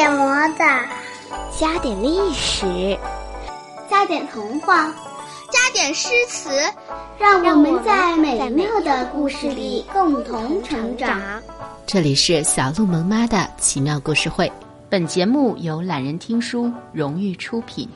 [0.00, 0.86] 点魔法，
[1.58, 2.98] 加点历史，
[3.90, 4.86] 加点童话，
[5.52, 6.48] 加点诗词，
[7.18, 11.20] 让我们在美妙的故事里共同成长。
[11.86, 14.50] 这里是小鹿萌妈的奇妙故事会，
[14.88, 17.86] 本节目由懒人听书荣誉出品。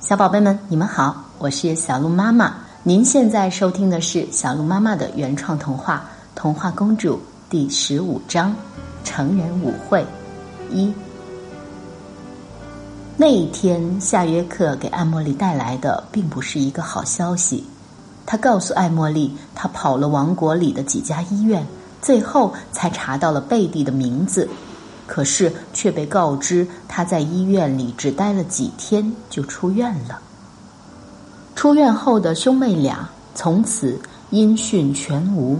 [0.00, 2.56] 小宝贝们，你们好，我是小鹿妈妈。
[2.82, 6.04] 您现在收听的是小鹿妈妈的原创童话
[6.36, 7.14] 《童话公主》
[7.48, 8.52] 第十五章。
[9.06, 10.04] 成人舞会
[10.68, 10.92] 一
[13.16, 17.64] 那一天，夏约克给艾茉莉带来的并不是一个好消息。
[18.26, 21.64] 他告诉艾茉莉，他跑了王国里的几家医院，
[22.02, 24.46] 最后才查到了贝蒂的名字，
[25.06, 30.20] 可是却被告知他在医院里只待了几天就出院了。
[31.54, 33.98] 出院后的兄妹俩从此
[34.30, 35.58] 音讯全无。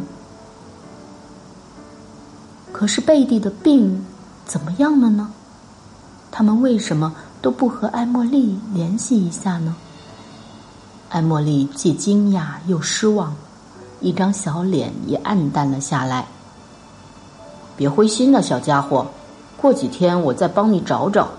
[2.78, 4.04] 可是贝蒂的病
[4.44, 5.32] 怎么样了呢？
[6.30, 9.74] 他们为什么都不和艾茉莉联系一下呢？
[11.08, 13.34] 艾茉莉既惊讶又失望，
[14.02, 16.26] 一张小脸也暗淡了下来。
[17.78, 19.06] 别灰心了，小家伙，
[19.56, 21.30] 过几天我再帮你找找。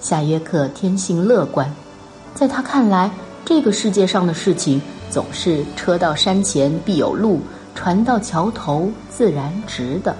[0.00, 1.72] 夏约克天性乐观，
[2.34, 3.08] 在他看来，
[3.44, 7.40] 这个世界上的事情总是车到山前必有路。
[7.78, 10.12] 船到桥头自然直的。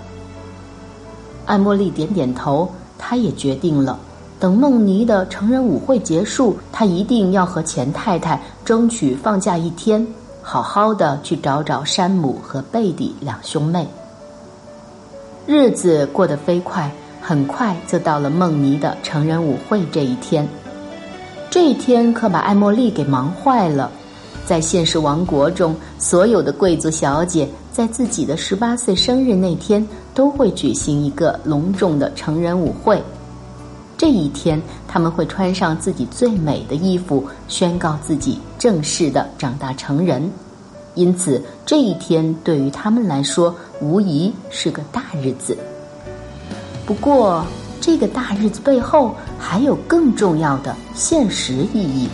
[1.44, 3.98] 艾茉莉点点头，她也决定了，
[4.38, 10.06] 等梦妮的成人舞会结束，她一定要和钱太太争取放假一天，
[10.40, 13.88] 好好的去找找山姆和贝蒂两兄妹。
[15.44, 16.88] 日子过得飞快，
[17.20, 20.48] 很快就到了梦妮的成人舞会这一天。
[21.50, 23.90] 这一天可把艾茉莉给忙坏了。
[24.48, 32.98] 在现实王国中，所有的贵族小姐在自己的十八岁生日那天都会举行一个隆重的成人舞会。
[33.98, 40.30] 这一天，他们会穿上自己最美的衣服，宣告自己正式的长大成人。
[40.94, 45.54] 因此，这一天对于他们来说，无疑是个大日子。
[46.86, 47.44] 不过，
[47.82, 52.08] 这个大日子背后还有更重要的现实意义。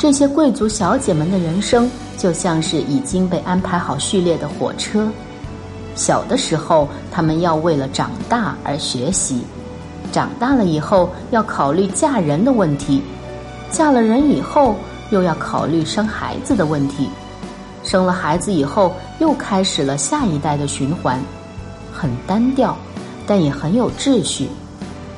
[0.00, 5.06] 这些贵族小姐们的人生就像是已经被安排好序列的火车。
[5.94, 9.40] 小的时候，她们要为了长大而学习；
[10.10, 13.02] 长大了以后，要考虑嫁人的问题；
[13.70, 14.74] 嫁了人以后，
[15.10, 17.10] 又要考虑生孩子的问题；
[17.84, 21.20] 生了孩子以后，又开始了下一代的循环。
[21.92, 22.74] 很单调，
[23.26, 24.48] 但也很有秩序，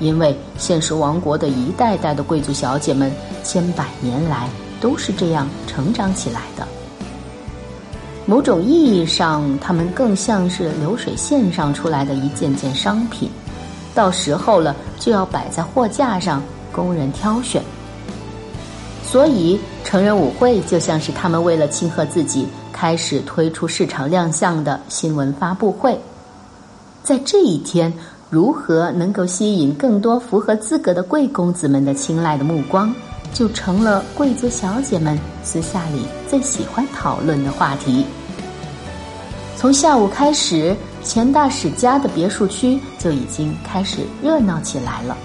[0.01, 3.13] 因为现实王国的一代代的贵族小姐们，
[3.45, 4.49] 千百年来。
[4.83, 6.69] 都是这样成长起来的。
[8.27, 13.31] 某种意义上，他们更像是流水线上出来的一件件商品，
[13.95, 17.63] 到时候了就要摆在货架上供人挑选。
[19.05, 25.99] 所以，成人舞会就像是他们为了庆贺自己开始推出市场亮相的新闻发布会。
[27.03, 27.93] 在这一天，
[28.31, 32.95] 如何能够吸引更多符合资格的贵公子们的青睐的目光？
[33.33, 38.05] 就成了贵族小姐们私下里最喜欢讨论的话题。
[39.57, 45.17] 从下午开始，钱大使家的别墅区就已经开始热闹起来了。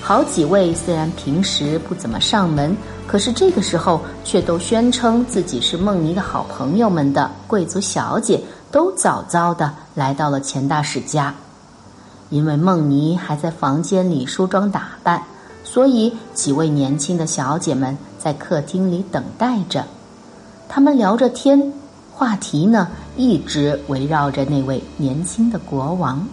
[0.00, 8.38] 好几位虽然平时不怎么上门，可是这个时候却都宣称自己是梦妮的好朋友们的贵族小姐，
[8.70, 11.34] 都早早的来到了钱大使家，
[12.28, 15.22] 因为梦妮还在房间里梳妆打扮。
[15.74, 19.84] 所以，几位年轻的小姐们在客厅里等待着，
[20.68, 21.72] 他们聊着天，
[22.12, 22.86] 话题呢
[23.16, 26.24] 一直围绕着那位年轻的国王。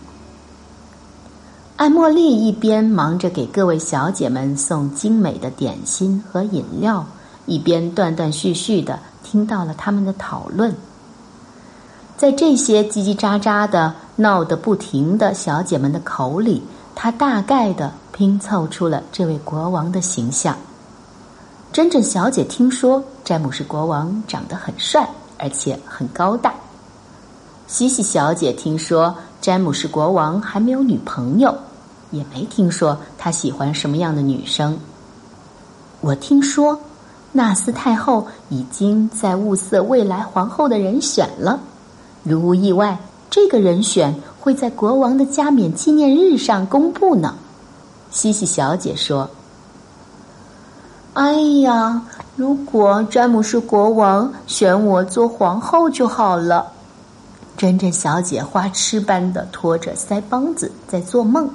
[1.75, 7.03] 艾茉莉一边忙着给各位小姐们送精美的点心和饮料，
[7.47, 10.75] 一边断断续续的听到了他们的讨论。
[12.15, 16.61] 在这些叽叽喳喳的、闹得不停的小姐们的口里，
[16.93, 17.91] 她大概的。
[18.21, 20.55] 拼凑出了这位国王的形象。
[21.73, 25.09] 真正小姐听说詹姆士国王长得很帅，
[25.39, 26.53] 而且很高大。
[27.65, 31.57] 西西小姐听说詹姆士国王还没有女朋友，
[32.11, 34.77] 也没听说他喜欢什么样的女生。
[36.01, 36.79] 我听说
[37.31, 41.59] 纳斯太后已经在物色未来皇后的人选了，
[42.21, 42.99] 如无意外，
[43.31, 47.33] 这个人选会在国王的加冕纪念日上公布呢。
[48.11, 49.29] 西西小姐说
[51.15, 51.31] ：“哎
[51.61, 52.01] 呀，
[52.35, 56.73] 如果詹姆士国王选我做皇后就好了。”
[57.55, 61.49] 珍珍小姐花痴般的拖着腮帮子在做梦。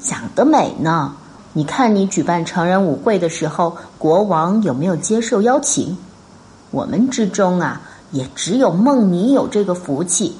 [0.00, 1.12] 想得美呢！
[1.54, 5.96] 你看你举办成人舞会的时候，国王有没有接受邀请？
[6.70, 7.80] 我们之中啊，
[8.12, 10.36] 也只有梦妮有这个福气。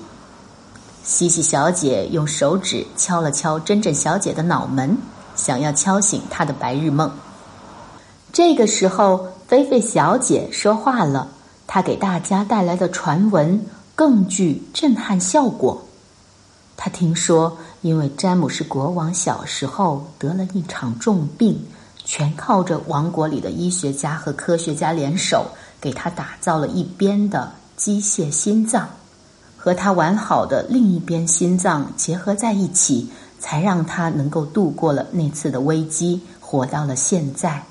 [1.05, 4.97] 西西小姐用手指敲了敲珍珍小姐的脑门，
[5.35, 7.11] 想要敲醒她的白日梦。
[8.33, 11.29] 这个时候，菲菲小姐说话了，
[11.67, 15.83] 她给大家带来的传闻更具震撼效果。
[16.77, 21.61] 她听说，因为詹姆士国王小时候得了一场重病，
[22.05, 25.47] 全靠着王国里的医学家和科学家联手，
[25.81, 28.89] 给他打造了一边的机械心脏。
[29.65, 37.63] 和他完好的另一边心脏结合在一起，才让他能够度过了那次的危机，活到了现在。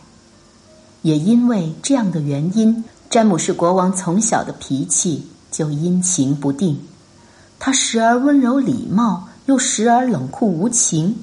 [1.02, 6.80] 也因为这样的原因，詹姆士国王从小的脾气就阴晴不定，
[7.60, 11.18] 他时而温柔礼貌，又时而冷酷无情。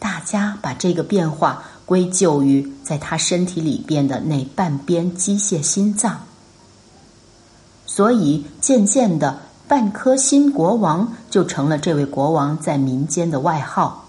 [0.00, 6.22] 大家把这个变化归咎于在他身体里边的那半边机械心脏，
[7.86, 9.38] 所以渐渐的。
[9.72, 14.04] 半颗心国王就成了这位国王在民间的外号。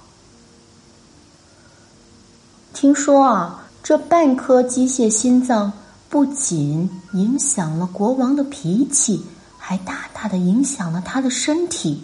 [2.73, 5.71] 听说啊，这半颗机械心脏
[6.09, 9.25] 不仅影响了国王的脾气，
[9.57, 12.03] 还大大的影响了他的身体。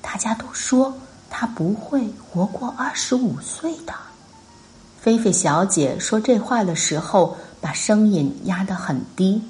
[0.00, 0.94] 大家都说
[1.28, 3.92] 他不会活过二十五岁的。
[4.98, 9.42] 菲菲小姐说这话的时候，把声音压得很低。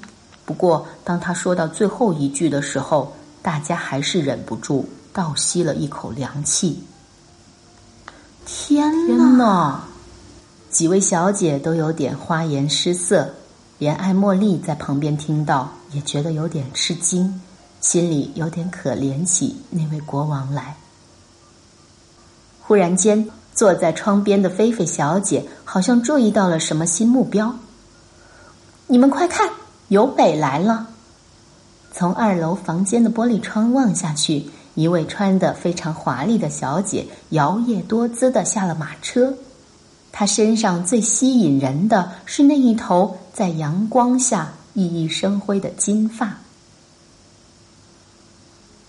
[0.43, 6.83] 不过，当她说到最后一句的时候，大家还是忍不住倒吸了一口凉气。
[8.45, 8.91] 天
[9.37, 9.83] 哪！
[10.69, 13.33] 几位小姐都有点花颜失色，
[13.79, 17.41] 连艾茉莉在旁边听到也觉得有点吃惊，
[17.81, 20.75] 心里有点可怜起那位国王来。
[22.61, 27.55] 忽然间，坐在窗边的菲菲小姐好像注意到了什么新目标。
[28.85, 29.49] 你们快看，
[29.87, 30.87] 有北来了！
[31.91, 34.45] 从二楼房间的玻璃窗望下去，
[34.75, 39.33] 一位穿得非常华丽的小姐摇曳多姿的下了马车。
[40.11, 46.37] 她身上最吸引人的是那一头在阳光下熠熠生辉的金发。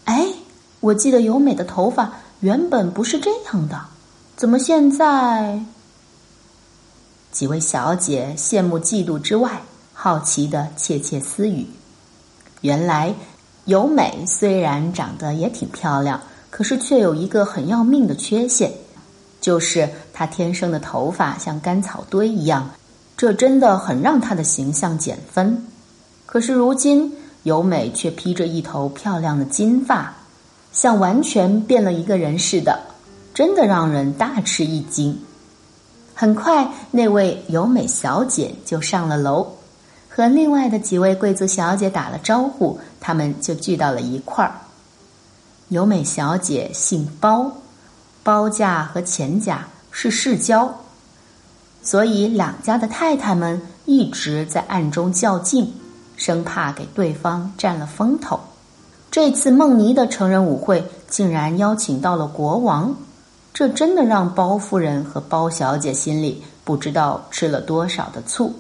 [0.05, 0.26] 哎，
[0.81, 3.81] 我记得由美的头发原本不是这样的，
[4.37, 5.62] 怎么现在？
[7.32, 9.62] 几位小姐羡慕嫉妒之外，
[9.93, 11.67] 好奇的窃窃私语。
[12.62, 13.14] 原来，
[13.64, 16.20] 由美虽然长得也挺漂亮，
[16.50, 18.70] 可是却有一个很要命的缺陷，
[19.40, 22.70] 就是她天生的头发像干草堆一样，
[23.16, 25.66] 这真的很让她的形象减分。
[26.26, 27.12] 可是如今，
[27.44, 30.14] 由美却披着一头漂亮的金发，
[30.72, 32.78] 像完全变了一个人似的，
[33.32, 35.18] 真的让人大吃一惊。
[36.14, 39.46] 很快，那位由美小姐就上了楼。
[40.12, 44.52] 和另外的几位贵族小姐打了招呼，他们就聚到了一块儿。
[45.68, 47.52] 尤美小姐姓包，
[48.24, 50.74] 包家和钱家是世交，
[51.80, 55.72] 所以两家的太太们一直在暗中较劲，
[56.16, 58.40] 生怕给对方占了风头。
[59.12, 62.96] 这次梦妮的成人舞会竟然邀请到了国王，
[63.54, 68.52] 这真的让包夫人和包小姐心里不知道吃了多少的醋。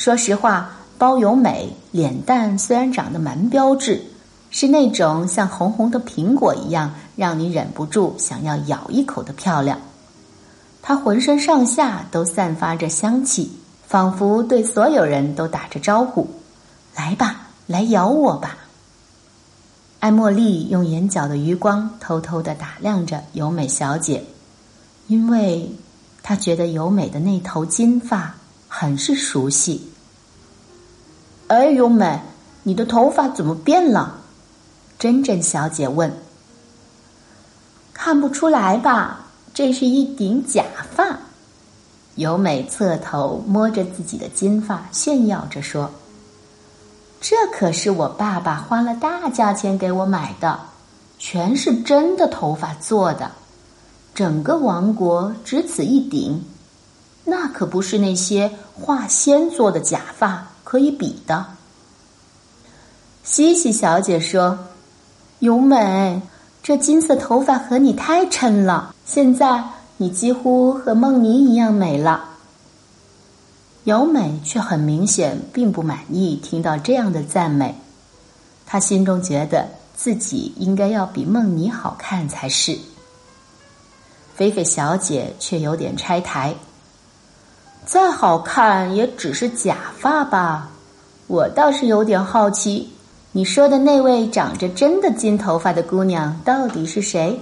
[0.00, 4.02] 说实话，包由美脸蛋虽然长得蛮标致，
[4.48, 9.78] 是那种像红红的苹果一样，让你忍不住想要咬一口的漂亮。
[10.80, 13.52] 她浑身上下都散发着香气，
[13.86, 16.26] 仿佛对所有人都打着招呼
[16.96, 18.56] ：“来吧，来咬我吧。”
[20.00, 24.24] 艾茉莉用眼角的余光偷偷的打量着由美小姐，
[25.08, 25.70] 因为
[26.22, 28.34] 她觉得由美的那头金发
[28.66, 29.88] 很是熟悉。
[31.50, 32.20] 哎，由美，
[32.62, 34.20] 你的头发怎么变了？
[35.00, 36.16] 珍珍小姐问。
[37.92, 39.26] 看不出来吧？
[39.52, 40.62] 这是一顶假
[40.94, 41.18] 发。
[42.14, 45.90] 由美侧头摸着自己的金发，炫耀着说
[47.20, 50.60] ：“这可是我爸爸花了大价钱给我买的，
[51.18, 53.28] 全是真的头发做的，
[54.14, 56.44] 整个王国只此一顶，
[57.24, 61.46] 那可不是那些化纤做的假发。”可以比的，
[63.24, 64.58] 西西小姐说
[65.40, 66.22] ：“尤美，
[66.62, 69.64] 这金色头发和你太衬了，现在
[69.96, 72.26] 你几乎和梦妮一样美了。”
[73.84, 77.74] 尤美却很明显并不满意听到这样的赞美，
[78.66, 82.78] 他心中觉得自己应该要比梦妮好看才是。
[84.34, 86.54] 菲菲小姐却有点拆台，
[87.84, 90.70] 再好看也只是假发吧。
[91.26, 92.90] 我倒是有点好奇，
[93.32, 97.40] 你说的那位长着真的金头发的姑娘到底是谁？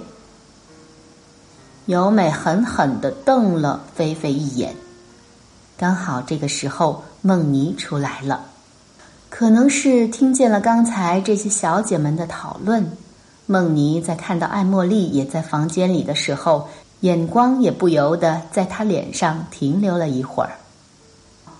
[1.85, 4.75] 由美狠狠的瞪了菲菲一眼。
[5.77, 8.45] 刚好这个时候，梦妮出来了，
[9.29, 12.91] 可能是听见了刚才这些小姐们的讨论。
[13.47, 16.67] 梦妮在看到艾茉莉也在房间里的时候，
[17.01, 20.51] 眼光也不由得在她脸上停留了一会儿。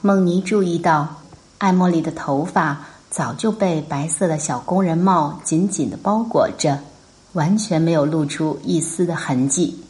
[0.01, 1.15] 梦妮注意到。
[1.59, 6.79] 艾茉莉的头发早就被白色的小工人帽紧紧的包裹着，
[7.33, 9.83] 完全没有露出一丝的痕迹。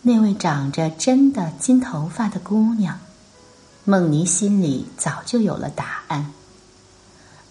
[0.00, 2.98] 那位长着真的金头发的姑娘，
[3.84, 6.32] 梦妮心里早就有了答案。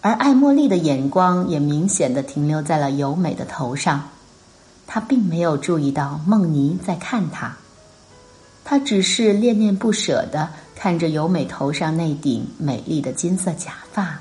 [0.00, 4.08] 而艾茉莉的眼光也明显的停留在了尤美的头上，
[4.86, 7.56] 他并没有注意到梦妮在看他，
[8.64, 10.50] 他只是恋恋不舍的。
[10.76, 14.20] 看着由美头上那顶美丽的金色假发，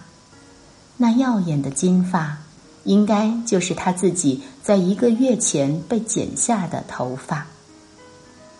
[0.96, 2.38] 那耀眼的金发，
[2.86, 7.46] 应该就是他自己在一个月前被剪下的头发。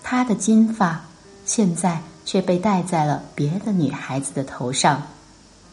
[0.02, 1.06] 他的金发
[1.46, 5.02] 现在却被戴在了别的女孩子的头上，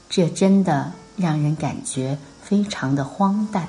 [0.08, 3.66] 这真的让人感觉非常的荒诞。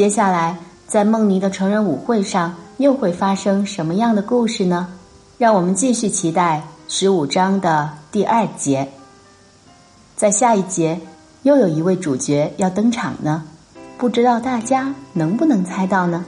[0.00, 4.88] 接下来，在梦妮的成人舞会上，又会发生什么样的故事呢？
[5.36, 8.88] 让我们继续期待十五章的第二节，
[10.16, 10.98] 在下一节
[11.42, 13.44] 又有一位主角要登场呢，
[13.98, 16.24] 不知道大家能不能猜到呢？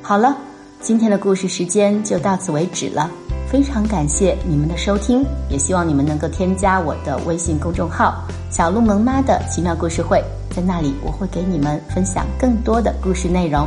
[0.00, 0.38] 好了，
[0.80, 3.10] 今天的故事时间就到此为止了，
[3.50, 10.22] 非常感谢你们的收听，也希望你们能够添加我的微信公众号“小鹿萌妈的奇妙故事会”，
[10.54, 13.66] 在那里我会给你们分享更多的故事内容。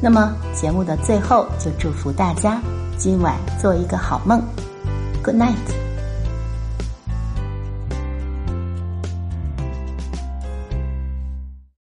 [0.00, 2.60] 那么节目的最后，就祝福大家。
[2.98, 4.42] 今晚做一个好梦
[5.22, 5.85] ，Good night。